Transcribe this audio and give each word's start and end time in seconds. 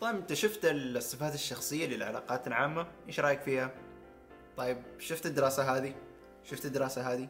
طيب 0.00 0.16
انت 0.16 0.32
شفت 0.32 0.60
الصفات 0.64 1.34
الشخصية 1.34 1.86
للعلاقات 1.86 2.46
العامة؟ 2.46 2.86
إيش 3.08 3.20
رأيك 3.20 3.40
فيها؟ 3.40 3.70
طيب 4.56 4.82
شفت 4.98 5.26
الدراسة 5.26 5.76
هذه؟ 5.76 5.94
شفت 6.44 6.64
الدراسة 6.64 7.12
هذه؟ 7.12 7.28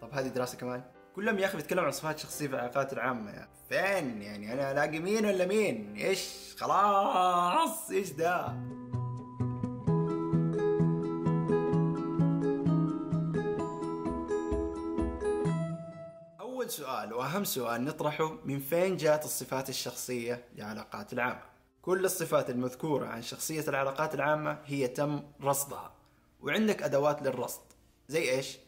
طب 0.00 0.14
هذه 0.14 0.28
دراسة 0.28 0.58
كمان. 0.58 0.82
كلهم 1.16 1.38
يا 1.38 1.46
أخي 1.46 1.56
بيتكلموا 1.56 1.84
عن 1.84 1.90
صفات 1.90 2.18
شخصية 2.18 2.46
في 2.46 2.54
العلاقات 2.54 2.92
العامة 2.92 3.30
يا. 3.30 3.48
فين 3.68 4.22
يعني؟ 4.22 4.52
أنا 4.52 4.72
ألاقي 4.72 4.98
مين 4.98 5.26
ولا 5.26 5.46
مين؟ 5.46 5.96
إيش؟ 5.96 6.54
خلاص 6.58 7.90
إيش 7.90 8.10
ده؟ 8.10 8.46
أول 16.40 16.70
سؤال 16.70 17.12
وأهم 17.12 17.44
سؤال 17.44 17.84
نطرحه 17.84 18.36
من 18.44 18.60
فين 18.60 18.96
جات 18.96 19.24
الصفات 19.24 19.68
الشخصية 19.68 20.44
للعلاقات 20.56 21.12
العامة؟ 21.12 21.57
كل 21.88 22.04
الصفات 22.04 22.50
المذكورة 22.50 23.06
عن 23.06 23.22
شخصية 23.22 23.64
العلاقات 23.68 24.14
العامة 24.14 24.58
هي 24.64 24.88
تم 24.88 25.22
رصدها. 25.42 25.94
وعندك 26.40 26.82
أدوات 26.82 27.22
للرصد. 27.22 27.62
زي 28.08 28.30
إيش؟ 28.30 28.58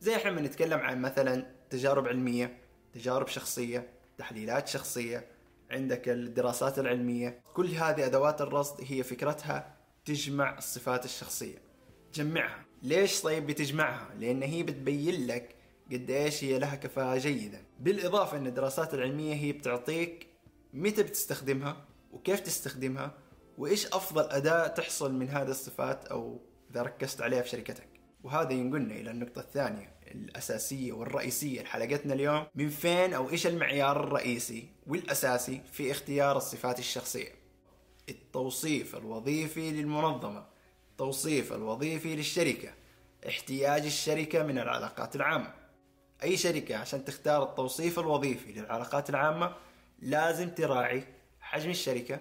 زي 0.00 0.16
إحنا 0.16 0.30
بنتكلم 0.30 0.78
عن 0.78 1.02
مثلا 1.02 1.46
تجارب 1.70 2.08
علمية 2.08 2.58
تجارب 2.92 3.26
شخصية 3.26 3.90
تحليلات 4.18 4.68
شخصية 4.68 5.26
عندك 5.70 6.08
الدراسات 6.08 6.78
العلمية. 6.78 7.40
كل 7.54 7.66
هذه 7.66 8.06
أدوات 8.06 8.40
الرصد 8.40 8.84
هي 8.86 9.02
فكرتها 9.02 9.76
تجمع 10.04 10.58
الصفات 10.58 11.04
الشخصية. 11.04 11.58
جمعها. 12.14 12.64
ليش 12.82 13.22
طيب 13.22 13.46
بتجمعها؟ 13.46 14.14
لأن 14.18 14.42
هي 14.42 14.62
بتبين 14.62 15.26
لك 15.26 15.54
قد 15.92 16.10
إيش 16.10 16.44
هي 16.44 16.58
لها 16.58 16.74
كفاءة 16.74 17.18
جيدة. 17.18 17.60
بالإضافة 17.80 18.36
أن 18.36 18.46
الدراسات 18.46 18.94
العلمية 18.94 19.34
هي 19.34 19.52
بتعطيك 19.52 20.26
متى 20.72 21.02
بتستخدمها؟ 21.02 21.87
وكيف 22.10 22.40
تستخدمها 22.40 23.14
وإيش 23.58 23.86
أفضل 23.86 24.30
أداة 24.30 24.66
تحصل 24.66 25.14
من 25.14 25.28
هذه 25.28 25.50
الصفات 25.50 26.04
أو 26.06 26.40
إذا 26.70 26.82
ركزت 26.82 27.22
عليها 27.22 27.42
في 27.42 27.48
شركتك؟ 27.48 27.88
وهذا 28.22 28.52
ينقلنا 28.52 28.94
إلى 28.94 29.10
النقطة 29.10 29.40
الثانية 29.40 29.92
الأساسية 30.06 30.92
والرئيسية 30.92 31.62
لحلقتنا 31.62 32.14
اليوم. 32.14 32.46
من 32.54 32.68
فين 32.68 33.14
أو 33.14 33.30
إيش 33.30 33.46
المعيار 33.46 34.04
الرئيسي 34.04 34.68
والأساسي 34.86 35.60
في 35.72 35.90
اختيار 35.90 36.36
الصفات 36.36 36.78
الشخصية؟ 36.78 37.32
التوصيف 38.08 38.96
الوظيفي 38.96 39.70
للمنظمة 39.70 40.46
التوصيف 40.90 41.52
الوظيفي 41.52 42.16
للشركة 42.16 42.68
احتياج 43.28 43.84
الشركة 43.84 44.42
من 44.42 44.58
العلاقات 44.58 45.16
العامة. 45.16 45.54
أي 46.22 46.36
شركة 46.36 46.76
عشان 46.76 47.04
تختار 47.04 47.42
التوصيف 47.42 47.98
الوظيفي 47.98 48.52
للعلاقات 48.52 49.10
العامة 49.10 49.54
لازم 49.98 50.50
تراعي 50.50 51.04
حجم 51.48 51.70
الشركة 51.70 52.20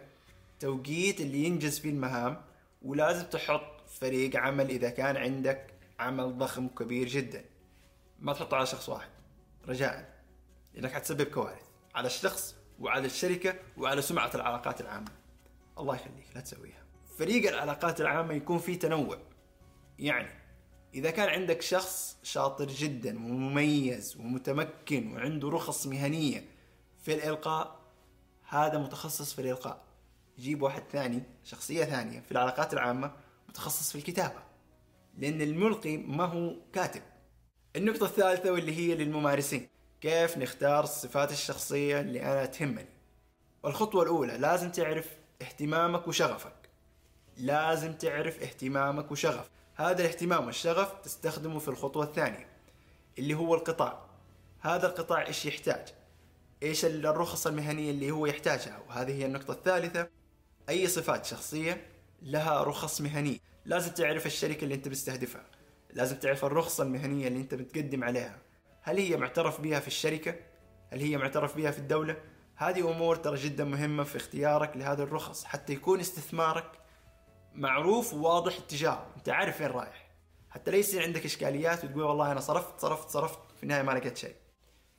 توقيت 0.59 1.21
اللي 1.21 1.43
ينجز 1.43 1.79
فيه 1.79 1.89
المهام 1.89 2.41
ولازم 2.81 3.25
تحط 3.25 3.87
فريق 3.87 4.35
عمل 4.35 4.69
إذا 4.69 4.89
كان 4.89 5.17
عندك 5.17 5.73
عمل 5.99 6.37
ضخم 6.37 6.67
كبير 6.67 7.07
جدا. 7.07 7.45
ما 8.19 8.33
تحطه 8.33 8.57
على 8.57 8.65
شخص 8.65 8.89
واحد. 8.89 9.09
رجاء. 9.67 10.23
لأنك 10.73 10.91
حتسبب 10.91 11.23
كوارث 11.23 11.61
على 11.95 12.07
الشخص 12.07 12.55
وعلى 12.79 13.05
الشركة 13.05 13.55
وعلى 13.77 14.01
سمعة 14.01 14.31
العلاقات 14.35 14.81
العامة. 14.81 15.11
الله 15.79 15.95
يخليك 15.95 16.25
لا 16.35 16.41
تسويها. 16.41 16.83
فريق 17.17 17.49
العلاقات 17.49 18.01
العامة 18.01 18.33
يكون 18.33 18.57
فيه 18.57 18.79
تنوع. 18.79 19.17
يعني 19.99 20.29
إذا 20.93 21.11
كان 21.11 21.29
عندك 21.29 21.61
شخص 21.61 22.17
شاطر 22.23 22.67
جدا 22.67 23.17
ومميز 23.17 24.17
ومتمكن 24.17 25.11
وعنده 25.11 25.49
رخص 25.49 25.87
مهنية 25.87 26.45
في 27.03 27.13
الإلقاء 27.13 27.86
هذا 28.47 28.77
متخصص 28.77 29.33
في 29.33 29.41
الإلقاء. 29.41 29.83
جيب 30.39 30.61
واحد 30.61 30.83
ثاني 30.91 31.23
شخصية 31.43 31.85
ثانية 31.85 32.19
في 32.19 32.31
العلاقات 32.31 32.73
العامة 32.73 33.11
متخصص 33.49 33.91
في 33.91 33.97
الكتابة 33.97 34.39
لأن 35.17 35.41
الملقي 35.41 35.97
ما 35.97 36.25
هو 36.25 36.55
كاتب. 36.73 37.01
النقطة 37.75 38.05
الثالثة 38.05 38.51
واللي 38.51 38.77
هي 38.77 38.95
للممارسين. 38.95 39.69
كيف 40.01 40.37
نختار 40.37 40.83
الصفات 40.83 41.31
الشخصية 41.31 41.99
اللي 41.99 42.21
أنا 42.21 42.45
تهمني؟ 42.45 42.89
والخطوة 43.63 44.03
الأولى 44.03 44.37
لازم 44.37 44.71
تعرف 44.71 45.17
اهتمامك 45.41 46.07
وشغفك. 46.07 46.69
لازم 47.37 47.93
تعرف 47.93 48.41
اهتمامك 48.41 49.11
وشغف. 49.11 49.49
هذا 49.75 50.01
الاهتمام 50.01 50.45
والشغف 50.45 50.93
تستخدمه 51.03 51.59
في 51.59 51.67
الخطوة 51.67 52.03
الثانية 52.03 52.47
اللي 53.19 53.33
هو 53.33 53.55
القطاع. 53.55 54.05
هذا 54.59 54.87
القطاع 54.87 55.27
إيش 55.27 55.45
يحتاج؟ 55.45 55.96
إيش 56.63 56.85
الرخص 56.85 57.47
المهنية 57.47 57.91
اللي 57.91 58.11
هو 58.11 58.25
يحتاجها؟ 58.25 58.79
وهذه 58.87 59.11
هي 59.11 59.25
النقطة 59.25 59.51
الثالثة. 59.51 60.09
أي 60.69 60.87
صفات 60.87 61.25
شخصية 61.25 61.87
لها 62.21 62.63
رخص 62.63 63.01
مهنية 63.01 63.37
لازم 63.65 63.91
تعرف 63.91 64.25
الشركة 64.25 64.63
اللي 64.63 64.75
أنت 64.75 64.87
بتستهدفها 64.87 65.45
لازم 65.93 66.15
تعرف 66.15 66.45
الرخصة 66.45 66.83
المهنية 66.83 67.27
اللي 67.27 67.39
أنت 67.39 67.53
بتقدم 67.53 68.03
عليها. 68.03 68.37
هل 68.81 68.97
هي 68.97 69.17
معترف 69.17 69.61
بها 69.61 69.79
في 69.79 69.87
الشركة؟ 69.87 70.35
هل 70.89 70.99
هي 70.99 71.17
معترف 71.17 71.57
بها 71.57 71.71
في 71.71 71.79
الدولة؟ 71.79 72.17
هذه 72.55 72.91
أمور 72.91 73.15
ترى 73.15 73.35
جدا 73.35 73.63
مهمة 73.63 74.03
في 74.03 74.15
اختيارك 74.17 74.77
لهذه 74.77 75.03
الرخص. 75.03 75.43
حتى 75.43 75.73
يكون 75.73 75.99
استثمارك 75.99 76.71
معروف 77.53 78.13
وواضح 78.13 78.57
اتجاهه. 78.57 79.07
أنت 79.17 79.29
عارف 79.29 79.57
فين 79.57 79.67
رايح. 79.67 80.07
حتى 80.49 80.71
لا 80.71 80.77
يصير 80.77 81.03
عندك 81.03 81.25
إشكاليات 81.25 81.83
وتقول 81.83 82.03
والله 82.03 82.31
أنا 82.31 82.39
صرفت 82.39 82.79
صرفت 82.79 83.09
صرفت. 83.09 83.39
في 83.57 83.63
النهاية 83.63 83.81
ما 83.81 83.91
لقيت 83.91 84.17
شيء. 84.17 84.35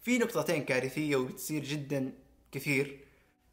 في 0.02 0.18
نقطتين 0.18 0.64
كارثية 0.64 1.16
وبتصير 1.16 1.64
جدا 1.64 2.12
كثير. 2.52 3.00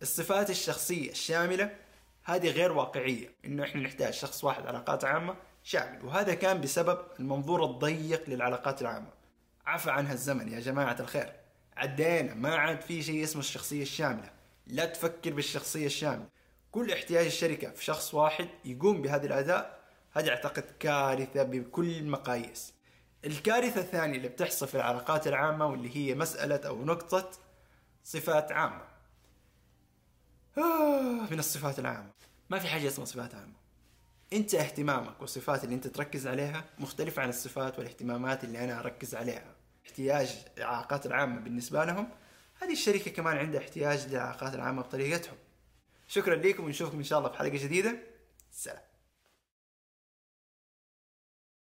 الصفات 0.01 0.49
الشخصية 0.49 1.11
الشاملة 1.11 1.75
هذه 2.23 2.49
غير 2.49 2.71
واقعية 2.71 3.31
إنه 3.45 3.63
إحنا 3.63 3.81
نحتاج 3.81 4.13
شخص 4.13 4.43
واحد 4.43 4.65
علاقات 4.67 5.05
عامة 5.05 5.35
شامل 5.63 6.05
وهذا 6.05 6.33
كان 6.33 6.61
بسبب 6.61 6.99
المنظور 7.19 7.65
الضيق 7.65 8.29
للعلاقات 8.29 8.81
العامة. 8.81 9.09
عفى 9.65 9.91
عنها 9.91 10.13
الزمن 10.13 10.53
يا 10.53 10.59
جماعة 10.59 10.97
الخير. 10.99 11.33
عدينا 11.77 12.33
ما 12.33 12.55
عاد 12.55 12.81
في 12.81 13.03
شيء 13.03 13.23
اسمه 13.23 13.39
الشخصية 13.39 13.81
الشاملة. 13.81 14.31
لا 14.67 14.85
تفكر 14.85 15.33
بالشخصية 15.33 15.85
الشاملة. 15.85 16.27
كل 16.71 16.91
احتياج 16.91 17.25
الشركة 17.25 17.71
في 17.71 17.83
شخص 17.83 18.13
واحد 18.13 18.47
يقوم 18.65 19.01
بهذا 19.01 19.25
الأداء 19.25 19.79
هذه 20.11 20.29
أعتقد 20.29 20.63
كارثة 20.79 21.43
بكل 21.43 21.89
المقاييس 21.89 22.73
الكارثة 23.25 23.81
الثانية 23.81 24.17
اللي 24.17 24.27
بتحصل 24.27 24.67
في 24.67 24.75
العلاقات 24.75 25.27
العامة 25.27 25.65
واللي 25.65 25.97
هي 25.97 26.15
مسألة 26.15 26.67
أو 26.67 26.85
نقطة 26.85 27.31
صفات 28.03 28.51
عامة. 28.51 28.85
آه 30.57 31.27
من 31.31 31.39
الصفات 31.39 31.79
العامة. 31.79 32.11
ما 32.49 32.59
في 32.59 32.67
حاجة 32.67 32.87
اسمها 32.87 33.05
صفات 33.05 33.35
عامة. 33.35 33.53
أنت 34.33 34.55
اهتمامك 34.55 35.21
والصفات 35.21 35.63
اللي 35.63 35.75
أنت 35.75 35.87
تركز 35.87 36.27
عليها 36.27 36.63
مختلفة 36.79 37.21
عن 37.21 37.29
الصفات 37.29 37.79
والاهتمامات 37.79 38.43
اللي 38.43 38.63
أنا 38.63 38.79
أركز 38.79 39.15
عليها. 39.15 39.55
احتياج 39.85 40.45
العلاقات 40.57 41.05
العامة 41.05 41.39
بالنسبة 41.39 41.85
لهم 41.85 42.09
هذه 42.61 42.71
الشركة 42.71 43.11
كمان 43.11 43.37
عندها 43.37 43.61
احتياج 43.61 44.07
للعلاقات 44.07 44.55
العامة 44.55 44.81
بطريقتهم. 44.81 45.35
شكرا 46.07 46.35
لكم 46.35 46.63
ونشوفكم 46.63 46.97
إن 46.97 47.03
شاء 47.03 47.19
الله 47.19 47.29
في 47.29 47.37
حلقة 47.37 47.57
جديدة. 47.57 47.97
سلام. 48.51 48.81